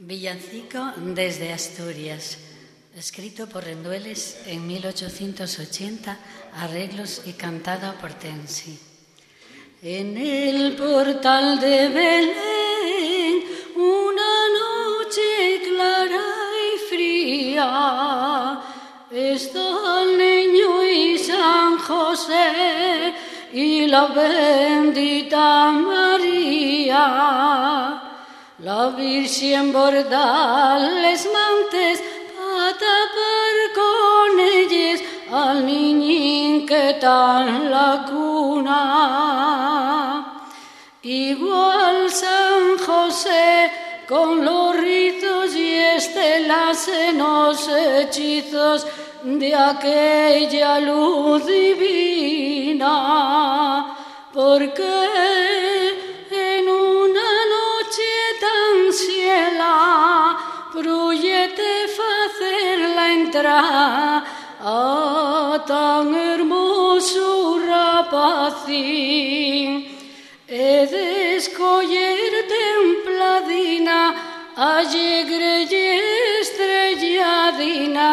Villancico 0.00 0.92
desde 0.96 1.52
Asturias, 1.52 2.38
escrito 2.96 3.48
por 3.48 3.64
Rendueles 3.64 4.42
en 4.46 4.64
1880, 4.66 6.16
arreglos 6.54 7.22
y 7.26 7.32
cantado 7.32 7.94
por 8.00 8.14
Tensi. 8.14 8.78
En 9.82 10.16
el 10.16 10.76
portal 10.76 11.58
de 11.60 11.88
Belén, 11.88 13.42
una 13.76 14.48
noche 14.60 15.62
clara 15.68 16.24
y 16.64 16.78
fría, 16.88 18.62
está 19.10 20.02
el 20.02 20.16
niño 20.16 20.84
y 20.84 21.18
San 21.18 21.76
José 21.78 23.12
y 23.52 23.86
la 23.86 24.06
bendita 24.06 25.70
María. 25.72 27.77
La 28.68 28.84
Virgen 28.90 29.72
bordales 29.72 31.20
mantes 31.36 31.96
para 32.36 32.70
tapar 32.84 33.56
con 33.80 34.30
ellos 34.38 35.00
al 35.32 35.64
niñín 35.64 36.66
que 36.66 36.90
en 36.90 37.70
la 37.70 38.04
cuna. 38.06 38.82
Igual 41.00 42.10
San 42.10 42.76
José 42.86 43.70
con 44.06 44.44
los 44.44 44.76
ritos 44.76 45.54
y 45.56 45.74
estelas 45.74 46.88
en 46.88 47.16
los 47.16 47.66
hechizos 47.68 48.86
de 49.22 49.54
aquella 49.54 50.78
luz 50.80 51.46
divina, 51.46 52.92
porque 54.34 55.17
entra 63.28 64.24
a 64.60 65.64
tan 65.66 66.14
hermoso 66.14 67.58
rapacín 67.68 69.70
e 70.48 70.86
de 70.92 71.36
escoller 71.36 72.32
templadina 72.56 74.00
allegre 74.56 75.68
y 75.70 75.74
estrelladina 76.40 78.10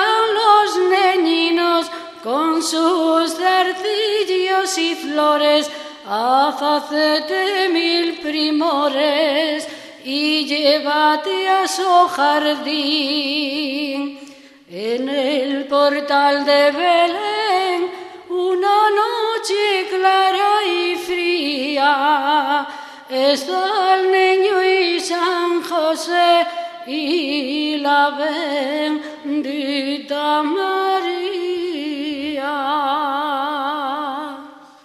sus 3.62 3.77
zarcillos 3.77 4.78
y 4.78 4.94
flores 4.94 5.70
a 6.06 6.48
hacerte 6.48 7.69
mil 7.69 8.19
primores 8.19 9.69
y 10.04 10.44
llévate 10.44 11.48
a 11.48 11.69
su 11.69 12.08
jardín. 12.08 13.38
En 14.69 15.08
el 15.08 15.66
portal 15.66 16.44
de 16.44 16.70
Belén, 16.72 17.91
una 18.30 18.91
noche 18.91 19.86
clara 19.91 20.64
y 20.66 20.97
fría, 20.97 22.66
está 23.08 23.94
el 23.94 24.10
niño 24.10 24.64
y 24.64 24.98
San 24.98 25.62
José 25.62 26.47
y 26.86 27.76
la 27.76 28.10
bendita 29.22 30.42